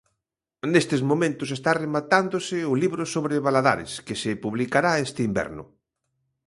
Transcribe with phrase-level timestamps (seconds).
[0.71, 5.63] Nestes momentos está rematándose o libro sobre Valadares, que se publicará este inverno.